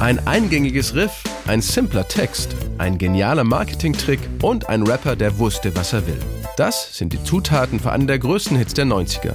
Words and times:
Ein 0.00 0.26
eingängiges 0.26 0.94
Riff, 0.94 1.12
ein 1.46 1.62
simpler 1.62 2.08
Text, 2.08 2.56
ein 2.78 2.98
genialer 2.98 3.44
Marketingtrick 3.44 4.18
und 4.42 4.68
ein 4.68 4.82
Rapper, 4.82 5.14
der 5.14 5.38
wusste, 5.38 5.74
was 5.76 5.92
er 5.92 6.06
will. 6.06 6.18
Das 6.56 6.96
sind 6.96 7.12
die 7.12 7.22
Zutaten 7.22 7.78
für 7.78 7.92
einen 7.92 8.06
der 8.06 8.18
größten 8.18 8.56
Hits 8.56 8.74
der 8.74 8.86
90er. 8.86 9.32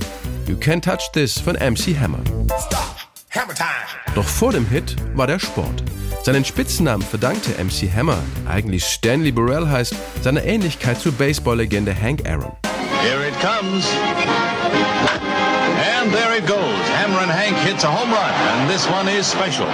You 0.47 0.55
Can't 0.55 0.82
Touch 0.82 1.12
This 1.13 1.40
von 1.40 1.55
MC 1.55 1.97
Hammer. 2.00 2.20
Doch 4.16 4.28
vor 4.28 4.52
dem 4.52 4.68
Hit 4.68 4.96
war 5.16 5.28
der 5.28 5.40
Sport. 5.40 5.84
Seinen 6.24 6.44
Spitznamen 6.44 7.06
verdankte 7.06 7.52
MC 7.64 7.90
Hammer, 7.96 8.22
der 8.44 8.54
eigentlich 8.54 8.84
Stanley 8.84 9.32
Burrell 9.32 9.68
heißt, 9.68 9.96
seiner 10.22 10.44
Ähnlichkeit 10.44 11.00
zur 11.00 11.14
Baseballlegende 11.14 11.96
Hank 11.96 12.28
Aaron. 12.28 12.52
Here 13.02 13.26
it 13.26 13.34
comes. 13.40 13.86
And 16.10 16.18
there 16.18 16.36
it 16.36 16.48
goes. 16.48 16.89
Hammer 16.98 17.20
and 17.20 17.32
Hank 17.32 17.55
hits 17.57 17.84
a 17.84 17.88
home 17.88 18.12
run 18.12 18.34
and 18.34 18.68
this 18.68 18.90
one 18.90 19.08
is 19.08 19.31
special. 19.31 19.68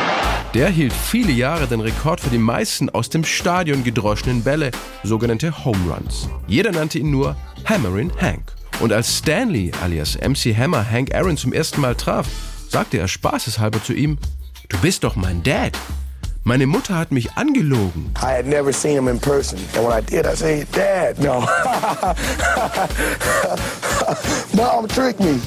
Der 0.54 0.68
hielt 0.68 0.92
viele 0.92 1.32
Jahre 1.32 1.66
den 1.66 1.80
Rekord 1.80 2.20
für 2.20 2.30
die 2.30 2.38
meisten 2.38 2.90
aus 2.90 3.08
dem 3.10 3.24
Stadion 3.24 3.86
gedroschenen 3.86 4.44
Bälle, 4.44 4.72
sogenannte 5.04 5.64
Home 5.64 5.78
Runs. 5.90 6.28
Jeder 6.46 6.74
nannte 6.74 7.00
ihn 7.00 7.10
nur 7.10 7.38
Hammerin 7.64 8.12
Hank. 8.20 8.52
Und 8.82 8.92
als 8.92 9.18
Stanley 9.18 9.72
alias 9.82 10.18
MC 10.18 10.54
Hammer 10.58 10.86
Hank 10.92 11.16
Aaron 11.16 11.38
zum 11.38 11.54
ersten 11.54 11.80
Mal 11.80 11.96
traf, 11.96 12.28
sagte 12.68 12.98
er 12.98 13.08
spaßeshalber 13.08 13.82
zu 13.82 13.94
ihm, 13.94 14.18
Du 14.68 14.78
bist 14.80 15.06
doch 15.06 15.16
mein 15.16 15.42
Dad. 15.42 15.72
Meine 16.48 16.68
Mutter 16.68 16.96
hat 16.96 17.12
mich 17.12 17.36
angelogen. 17.38 18.12
I 18.20 18.38
had 18.38 18.46
never 18.46 18.72
seen 18.72 18.96
him 18.96 19.08
in 19.08 19.20
person. 19.20 19.58
And 19.76 19.84
when 19.84 19.98
I 19.98 20.00
did, 20.00 20.28
I 20.28 20.36
said, 20.36 20.68
Dad, 20.72 21.18
no. 21.18 21.40
Mom 24.54 24.88
tricked 24.88 25.20
me. 25.20 25.40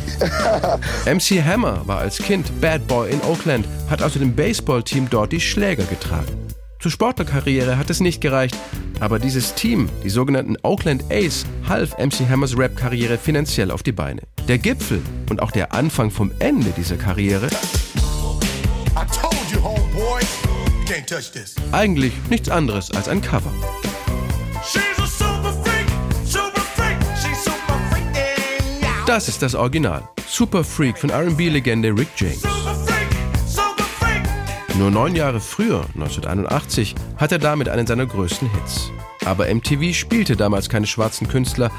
MC 1.06 1.40
Hammer 1.40 1.86
war 1.86 1.98
als 1.98 2.18
Kind 2.18 2.50
Bad 2.60 2.88
Boy 2.88 3.12
in 3.12 3.20
Oakland, 3.22 3.64
hat 3.88 4.02
also 4.02 4.18
dem 4.18 4.34
Baseballteam 4.34 5.08
dort 5.08 5.30
die 5.30 5.40
Schläger 5.40 5.84
getragen. 5.84 6.36
Zur 6.80 6.90
Sportlerkarriere 6.90 7.78
hat 7.78 7.90
es 7.90 8.00
nicht 8.00 8.20
gereicht, 8.20 8.56
aber 8.98 9.20
dieses 9.20 9.54
Team, 9.54 9.88
die 10.02 10.10
sogenannten 10.10 10.56
Oakland 10.64 11.04
Ace, 11.12 11.46
half 11.68 11.96
MC 11.98 12.28
Hammers 12.28 12.58
Rap-Karriere 12.58 13.18
finanziell 13.18 13.70
auf 13.70 13.84
die 13.84 13.92
Beine. 13.92 14.22
Der 14.48 14.58
Gipfel 14.58 15.00
und 15.30 15.42
auch 15.42 15.52
der 15.52 15.72
Anfang 15.72 16.10
vom 16.10 16.32
Ende 16.40 16.70
dieser 16.76 16.96
Karriere 16.96 17.46
eigentlich 21.72 22.12
nichts 22.28 22.48
anderes 22.48 22.90
als 22.90 23.08
ein 23.08 23.20
Cover. 23.20 23.52
Das 29.06 29.28
ist 29.28 29.40
das 29.40 29.54
Original. 29.54 30.06
Super 30.28 30.62
Freak 30.62 30.98
von 30.98 31.10
RB-Legende 31.10 31.96
Rick 31.96 32.08
James. 32.16 32.42
Nur 34.76 34.90
neun 34.90 35.16
Jahre 35.16 35.40
früher, 35.40 35.80
1981, 35.94 36.94
hat 37.16 37.32
er 37.32 37.38
damit 37.38 37.68
einen 37.68 37.86
seiner 37.86 38.06
größten 38.06 38.50
Hits. 38.52 38.90
Aber 39.24 39.52
MTV 39.52 39.94
spielte 39.94 40.36
damals 40.36 40.68
keine 40.68 40.86
schwarzen 40.86 41.26
Künstler. 41.26 41.70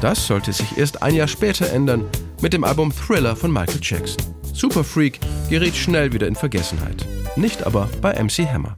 Das 0.00 0.26
sollte 0.26 0.52
sich 0.52 0.78
erst 0.78 1.02
ein 1.02 1.14
Jahr 1.14 1.28
später 1.28 1.70
ändern 1.70 2.04
mit 2.40 2.52
dem 2.52 2.64
Album 2.64 2.92
Thriller 2.92 3.36
von 3.36 3.52
Michael 3.52 3.80
Jackson. 3.82 4.34
Super 4.52 4.82
Freak 4.82 5.20
geriet 5.50 5.76
schnell 5.76 6.12
wieder 6.12 6.26
in 6.26 6.34
Vergessenheit 6.34 7.06
nicht 7.38 7.66
aber 7.66 7.88
bei 8.00 8.12
MC 8.22 8.46
Hammer. 8.52 8.76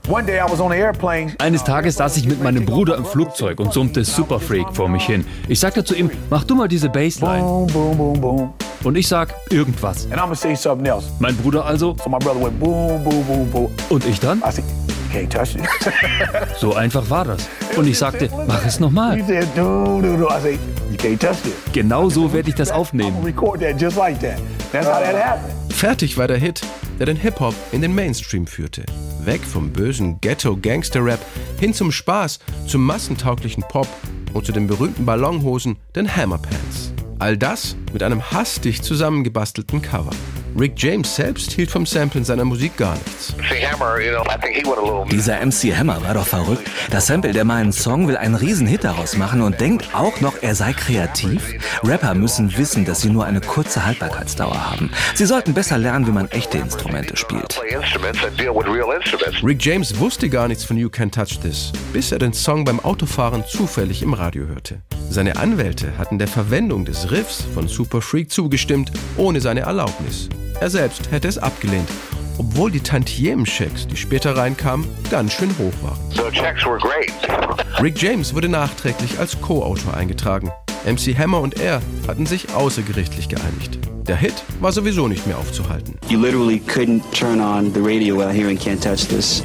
Eines 1.38 1.64
Tages 1.64 1.96
saß 1.96 2.16
ich 2.16 2.26
mit 2.26 2.42
meinem 2.42 2.64
Bruder 2.66 2.96
im 2.96 3.04
Flugzeug 3.04 3.60
und 3.60 3.72
summte 3.72 4.04
Super 4.04 4.40
Freak 4.40 4.66
vor 4.72 4.88
mich 4.88 5.04
hin. 5.04 5.24
Ich 5.48 5.60
sagte 5.60 5.84
zu 5.84 5.94
ihm, 5.94 6.10
mach 6.30 6.44
du 6.44 6.54
mal 6.54 6.68
diese 6.68 6.88
Bassline. 6.88 7.66
Und 8.82 8.96
ich 8.96 9.08
sag 9.08 9.34
irgendwas. 9.50 10.08
Mein 11.18 11.36
Bruder 11.36 11.66
also. 11.66 11.94
Und 13.90 14.06
ich 14.06 14.20
dann? 14.20 14.42
So 16.58 16.74
einfach 16.74 17.10
war 17.10 17.24
das. 17.24 17.48
Und 17.76 17.86
ich 17.88 17.98
sagte, 17.98 18.30
mach 18.46 18.64
es 18.64 18.78
nochmal. 18.80 19.16
Genau 21.72 22.08
so 22.08 22.32
werde 22.32 22.48
ich 22.48 22.54
das 22.54 22.70
aufnehmen. 22.70 23.16
Fertig 25.70 26.16
war 26.16 26.28
der 26.28 26.38
Hit, 26.38 26.62
der 27.00 27.06
den 27.06 27.16
Hip-Hop 27.16 27.54
in 27.72 27.80
den 27.80 27.94
Mainstream 27.94 28.46
führte. 28.46 28.84
Weg 29.24 29.42
vom 29.42 29.72
bösen 29.72 30.20
Ghetto-Gangster-Rap 30.20 31.18
hin 31.58 31.72
zum 31.74 31.90
Spaß, 31.90 32.38
zum 32.66 32.84
massentauglichen 32.84 33.64
Pop 33.64 33.88
und 34.34 34.44
zu 34.44 34.52
den 34.52 34.66
berühmten 34.66 35.06
Ballonhosen, 35.06 35.76
den 35.96 36.14
Hammerpants. 36.14 36.92
All 37.18 37.36
das 37.36 37.74
mit 37.92 38.02
einem 38.02 38.30
hastig 38.30 38.82
zusammengebastelten 38.82 39.80
Cover. 39.82 40.12
Rick 40.58 40.72
James 40.76 41.14
selbst 41.14 41.52
hielt 41.52 41.70
vom 41.70 41.86
Samplen 41.86 42.24
seiner 42.24 42.44
Musik 42.44 42.76
gar 42.76 42.94
nichts. 42.94 43.34
Dieser 45.10 45.46
MC 45.46 45.76
Hammer 45.76 46.02
war 46.02 46.14
doch 46.14 46.26
verrückt. 46.26 46.68
Das 46.90 47.06
Sample, 47.06 47.32
der 47.32 47.44
meinen 47.44 47.72
Song 47.72 48.08
will 48.08 48.16
einen 48.16 48.36
Hit 48.38 48.84
daraus 48.84 49.16
machen 49.16 49.42
und 49.42 49.60
denkt 49.60 49.94
auch 49.94 50.20
noch, 50.20 50.34
er 50.42 50.54
sei 50.54 50.72
kreativ. 50.72 51.54
Rapper 51.84 52.14
müssen 52.14 52.56
wissen, 52.56 52.84
dass 52.84 53.00
sie 53.00 53.10
nur 53.10 53.24
eine 53.24 53.40
kurze 53.40 53.86
Haltbarkeitsdauer 53.86 54.70
haben. 54.70 54.90
Sie 55.14 55.26
sollten 55.26 55.54
besser 55.54 55.78
lernen, 55.78 56.06
wie 56.06 56.12
man 56.12 56.28
echte 56.28 56.58
Instrumente 56.58 57.16
spielt. 57.16 57.60
Rick 59.42 59.64
James 59.64 59.98
wusste 59.98 60.28
gar 60.28 60.48
nichts 60.48 60.64
von 60.64 60.76
You 60.76 60.90
Can 60.90 61.10
Touch 61.10 61.38
This, 61.40 61.72
bis 61.92 62.12
er 62.12 62.18
den 62.18 62.32
Song 62.32 62.64
beim 62.64 62.80
Autofahren 62.80 63.44
zufällig 63.46 64.02
im 64.02 64.14
Radio 64.14 64.46
hörte. 64.46 64.82
Seine 65.10 65.36
Anwälte 65.36 65.98
hatten 65.98 66.18
der 66.18 66.28
Verwendung 66.28 66.84
des 66.84 67.10
Riffs 67.10 67.44
von 67.54 67.66
Super 67.66 68.00
Freak 68.00 68.30
zugestimmt, 68.30 68.92
ohne 69.16 69.40
seine 69.40 69.60
Erlaubnis. 69.60 70.28
Er 70.60 70.68
selbst 70.68 71.10
hätte 71.10 71.26
es 71.26 71.38
abgelehnt, 71.38 71.88
obwohl 72.36 72.70
die 72.70 72.80
Tantiemen-Checks, 72.80 73.86
die 73.86 73.96
später 73.96 74.36
reinkamen, 74.36 74.86
ganz 75.10 75.32
schön 75.32 75.48
hoch 75.58 75.72
waren. 75.82 75.98
Rick 77.82 78.00
James 78.02 78.34
wurde 78.34 78.50
nachträglich 78.50 79.18
als 79.18 79.40
Co-Autor 79.40 79.94
eingetragen. 79.94 80.50
MC 80.84 81.16
Hammer 81.18 81.40
und 81.40 81.58
er 81.58 81.80
hatten 82.06 82.26
sich 82.26 82.52
außergerichtlich 82.52 83.30
geeinigt. 83.30 83.78
Der 84.06 84.16
Hit 84.16 84.34
war 84.60 84.72
sowieso 84.72 85.08
nicht 85.08 85.26
mehr 85.26 85.38
aufzuhalten. 85.38 85.96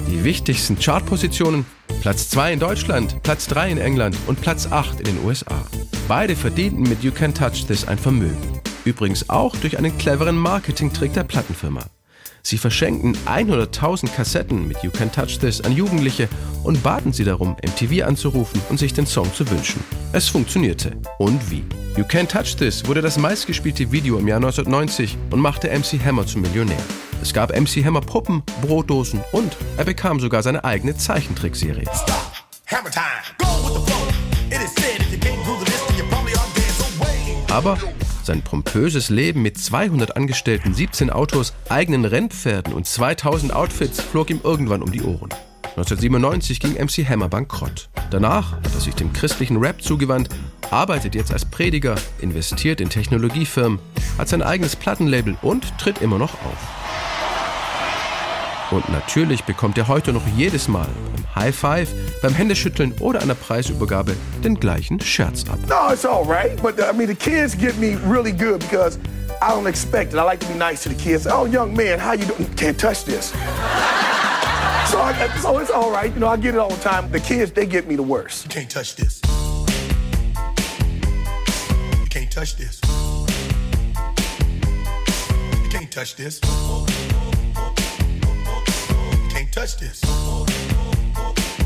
Die 0.09 0.23
wichtigsten 0.25 0.77
Chartpositionen 0.77 1.65
Platz 2.01 2.29
2 2.29 2.53
in 2.53 2.59
Deutschland, 2.59 3.23
Platz 3.23 3.47
3 3.47 3.71
in 3.71 3.77
England 3.77 4.17
und 4.27 4.41
Platz 4.41 4.67
8 4.69 4.99
in 4.99 5.05
den 5.05 5.25
USA. 5.25 5.65
Beide 6.07 6.35
verdienten 6.35 6.83
mit 6.83 7.03
You 7.03 7.11
Can 7.11 7.33
Touch 7.33 7.65
This 7.67 7.87
ein 7.87 7.97
Vermögen. 7.97 8.54
Übrigens 8.85 9.29
auch 9.29 9.55
durch 9.57 9.77
einen 9.77 9.97
cleveren 9.97 10.37
Marketingtrick 10.37 11.13
der 11.13 11.23
Plattenfirma. 11.23 11.81
Sie 12.43 12.59
verschenkten 12.59 13.17
100.000 13.25 14.07
Kassetten 14.15 14.67
mit 14.67 14.83
You 14.83 14.91
Can 14.91 15.11
Touch 15.11 15.39
This 15.39 15.61
an 15.61 15.71
Jugendliche 15.71 16.29
und 16.63 16.83
baten 16.83 17.11
sie 17.11 17.23
darum, 17.23 17.57
MTV 17.63 18.05
anzurufen 18.05 18.61
und 18.69 18.77
sich 18.77 18.93
den 18.93 19.07
Song 19.07 19.33
zu 19.33 19.49
wünschen. 19.49 19.83
Es 20.13 20.29
funktionierte. 20.29 20.95
Und 21.17 21.49
wie? 21.49 21.63
You 21.97 22.03
Can 22.03 22.27
Touch 22.27 22.55
This 22.55 22.87
wurde 22.87 23.01
das 23.01 23.17
meistgespielte 23.17 23.91
Video 23.91 24.19
im 24.19 24.27
Jahr 24.27 24.37
1990 24.37 25.17
und 25.31 25.39
machte 25.39 25.69
MC 25.69 25.99
Hammer 26.05 26.27
zum 26.27 26.41
Millionär. 26.41 26.77
Es 27.19 27.33
gab 27.33 27.49
MC 27.49 27.83
Hammer 27.83 28.01
Puppen, 28.01 28.43
Brotdosen 28.61 29.21
und 29.31 29.57
er 29.77 29.85
bekam 29.85 30.19
sogar 30.19 30.43
seine 30.43 30.63
eigene 30.63 30.95
Zeichentrickserie. 30.95 31.85
Aber 37.49 37.77
sein 38.25 38.41
pompöses 38.41 39.09
Leben 39.09 39.41
mit 39.41 39.57
200 39.57 40.15
Angestellten, 40.15 40.73
17 40.73 41.09
Autos, 41.09 41.53
eigenen 41.69 42.05
Rennpferden 42.05 42.73
und 42.73 42.85
2000 42.85 43.53
Outfits 43.53 44.01
flog 44.01 44.29
ihm 44.29 44.41
irgendwann 44.43 44.81
um 44.81 44.91
die 44.91 45.01
Ohren. 45.01 45.29
1997 45.77 46.59
ging 46.59 46.73
MC 46.73 47.07
Hammer 47.07 47.27
bankrott. 47.27 47.89
Danach 48.09 48.53
hat 48.53 48.73
er 48.73 48.79
sich 48.79 48.95
dem 48.95 49.11
christlichen 49.11 49.57
Rap 49.57 49.81
zugewandt, 49.81 50.29
arbeitet 50.71 51.15
jetzt 51.15 51.33
als 51.33 51.45
Prediger, 51.45 51.95
investiert 52.21 52.79
in 52.79 52.89
Technologiefirmen, 52.89 53.79
hat 54.17 54.29
sein 54.29 54.41
eigenes 54.41 54.75
Plattenlabel 54.75 55.37
und 55.41 55.77
tritt 55.77 56.01
immer 56.01 56.17
noch 56.17 56.33
auf. 56.33 56.84
Und 58.75 58.89
natürlich 58.89 59.45
bekommt 59.45 59.77
er 59.77 59.87
heute 59.87 60.11
noch 60.11 60.27
jedes 60.35 60.67
Mal 60.67 60.89
beim 61.13 61.33
High 61.33 61.55
Five, 61.55 61.87
beim 62.21 62.33
Händeschütteln 62.33 62.91
oder 62.99 63.21
einer 63.21 63.33
Preisübergabe 63.33 64.17
den 64.43 64.59
gleichen 64.59 64.99
Scherz 64.99 65.45
ab. 65.49 65.57
No, 65.69 65.93
it's 65.93 66.03
all 66.03 66.25
right, 66.25 66.61
but 66.61 66.77
uh, 66.77 66.91
I 66.91 66.93
mean 66.93 67.07
the 67.07 67.15
kids 67.15 67.57
get 67.57 67.77
me 67.77 67.95
really 68.05 68.33
good 68.33 68.59
because 68.59 68.99
I 69.41 69.51
don't 69.51 69.65
expect 69.65 70.11
it. 70.13 70.19
I 70.19 70.23
like 70.23 70.41
to 70.41 70.47
be 70.47 70.59
nice 70.59 70.83
to 70.83 70.89
the 70.89 70.95
kids. 70.95 71.25
Oh, 71.25 71.45
young 71.45 71.73
man, 71.73 71.99
how 71.99 72.15
you 72.15 72.25
doing? 72.25 72.53
Can't 72.57 72.77
touch 72.77 73.05
this. 73.05 73.27
so, 73.31 74.99
I, 74.99 75.13
so 75.39 75.57
it's 75.59 75.71
all 75.71 75.89
right. 75.89 76.13
You 76.13 76.19
know, 76.19 76.27
I 76.27 76.35
get 76.35 76.53
it 76.53 76.57
all 76.57 76.67
the 76.69 76.83
time. 76.83 77.09
The 77.11 77.21
kids, 77.21 77.53
they 77.53 77.65
get 77.65 77.87
me 77.87 77.95
the 77.95 78.03
worst. 78.03 78.43
You 78.43 78.49
can't 78.49 78.69
touch 78.69 78.97
this. 78.97 79.21
You 82.01 82.07
can't 82.09 82.29
touch 82.29 82.57
this. 82.57 82.81
You 85.63 85.69
can't 85.69 85.89
touch 85.89 86.17
this. 86.17 86.41
touch 89.65 89.77
this. 89.77 90.03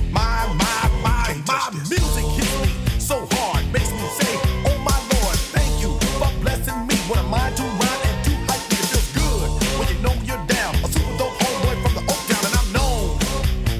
My, 0.09 0.47
my, 0.55 0.89
my, 1.03 1.35
my 1.45 1.69
music 1.89 2.23
hits 2.37 2.55
me 2.61 2.99
so 2.99 3.27
hard, 3.31 3.65
makes 3.73 3.91
me 3.91 4.07
say, 4.19 4.33
Oh 4.67 4.77
my 4.87 4.95
Lord, 5.11 5.35
thank 5.51 5.81
you 5.81 5.91
for 6.15 6.31
blessing 6.39 6.79
me. 6.87 6.95
What 7.09 7.19
am 7.19 7.33
I 7.33 7.51
to 7.51 7.63
rhyme 7.63 8.01
and 8.07 8.23
too 8.23 8.37
hype 8.47 8.63
me? 8.71 8.77
It 8.79 8.87
feels 8.87 9.11
good 9.11 9.49
when 9.77 9.87
you 9.91 9.99
know 9.99 10.15
you're 10.23 10.45
down. 10.47 10.75
A 10.75 10.87
super 10.87 11.17
dope 11.17 11.35
homeboy 11.43 11.75
from 11.83 11.93
the 11.99 12.03
Oak 12.07 12.21
Town, 12.31 12.43
and 12.47 12.55
I'm 12.55 12.71
known 12.71 13.19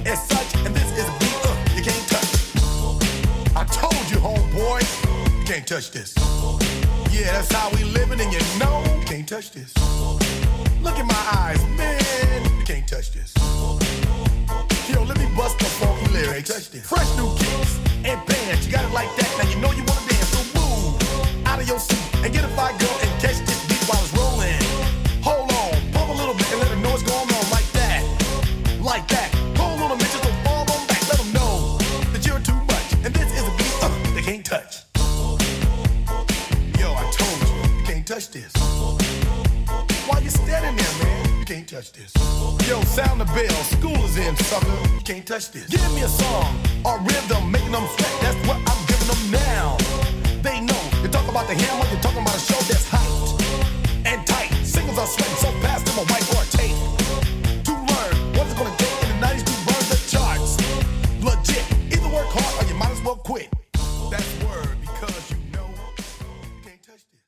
as 0.06 0.20
such. 0.28 0.52
And 0.66 0.76
this 0.76 0.90
is 1.00 1.08
a 1.08 1.16
beat 1.20 1.40
uh, 1.48 1.56
you 1.78 1.84
can't 1.88 2.08
touch. 2.12 2.32
I 3.56 3.64
told 3.72 4.04
you, 4.12 4.18
homeboy, 4.20 4.84
you 5.40 5.46
can't 5.46 5.66
touch 5.66 5.92
this. 5.92 6.14
Yeah, 7.10 7.32
that's 7.32 7.54
how 7.54 7.70
we 7.70 7.86
living, 7.86 8.20
and 8.20 8.34
you 8.34 8.42
know, 8.60 8.84
can't 9.06 9.28
touch 9.28 9.52
this. 9.52 9.74
Look 10.82 11.00
in 11.00 11.08
my 11.08 11.24
eyes, 11.40 11.64
man, 11.78 12.60
you 12.60 12.66
can't 12.66 12.86
touch 12.86 13.14
this 13.14 13.34
lyrics. 16.48 16.88
Fresh 16.88 17.18
new 17.18 17.36
kicks 17.36 17.80
and 18.06 18.26
bands, 18.26 18.66
you 18.66 18.72
got 18.72 18.86
it 18.86 18.94
like 18.94 19.14
that. 19.18 19.30
Now 19.38 19.50
you 19.50 19.60
know 19.60 19.72
you 19.72 19.84
wanna 19.84 20.08
dance, 20.08 20.30
so 20.32 20.40
move 20.56 21.48
out 21.48 21.60
of 21.60 21.68
your 21.68 21.80
seat 21.80 22.00
and 22.24 22.34
get 22.34 22.44
a 22.44 22.48
fire 22.50 22.78
girl 22.78 22.98
and 23.02 23.12
catch 23.22 23.40
this 23.44 23.60
beat 23.68 23.84
while 23.88 24.00
it's 24.00 24.14
rolling. 24.16 24.56
Hold 25.22 25.52
on, 25.52 25.92
pump 25.92 26.10
a 26.10 26.14
little 26.14 26.34
bit 26.34 26.52
and 26.52 26.62
let 26.62 26.78
know 26.80 26.92
what's 26.92 27.04
going 27.04 27.28
on 27.28 27.46
like 27.52 27.70
that, 27.74 28.04
like 28.82 29.08
that. 29.10 29.34
Hold 29.58 29.92
on 29.92 30.00
just 30.00 30.24
don't 30.24 30.40
fall 30.46 30.62
on 30.62 30.88
back. 30.88 31.02
Let 31.10 31.18
them 31.20 31.34
know 31.34 31.78
that 32.14 32.26
you're 32.26 32.40
too 32.40 32.60
much, 32.72 32.88
and 33.04 33.14
this 33.14 33.30
is 33.36 33.44
a 33.44 33.54
beat 33.58 33.76
uh, 33.84 33.92
they 34.16 34.22
can't 34.22 34.46
touch. 34.46 34.84
Yo, 36.80 36.88
I 36.96 37.04
told 37.12 37.38
you, 37.44 37.80
you 37.80 37.86
can't 37.86 38.08
touch 38.08 38.32
this. 38.32 38.54
Why 40.08 40.20
you 40.20 40.30
standing 40.30 40.76
there, 40.76 40.96
man? 41.04 41.40
You 41.40 41.46
can't 41.46 41.68
touch 41.68 41.92
this. 41.92 42.39
Yo, 42.70 42.80
sound 42.84 43.20
the 43.20 43.26
bell, 43.26 43.64
school 43.74 43.98
is 44.06 44.16
in, 44.16 44.36
sucker. 44.46 44.70
You 44.94 45.02
can't 45.02 45.26
touch 45.26 45.50
this. 45.50 45.66
Give 45.70 45.82
me 45.96 46.04
a 46.04 46.08
song 46.08 46.54
or 46.86 47.00
rhythm, 47.00 47.50
making 47.50 47.72
them 47.72 47.82
sweat. 47.98 48.14
That's 48.22 48.38
what 48.46 48.62
I'm 48.62 48.86
giving 48.86 49.10
them 49.10 49.42
now. 49.42 49.76
They 50.44 50.62
know. 50.62 50.78
You 51.02 51.10
talk 51.10 51.28
about 51.28 51.48
the 51.48 51.56
hammer, 51.56 51.90
you're 51.90 52.00
talking 52.00 52.22
about 52.22 52.36
a 52.36 52.40
show 52.40 52.62
that's 52.70 52.86
hyped 52.88 53.42
and 54.06 54.22
tight. 54.28 54.54
Singles 54.64 55.00
are 55.00 55.08
sweating 55.08 55.38
so 55.38 55.50
fast, 55.66 55.88
them 55.88 55.98
a 55.98 56.06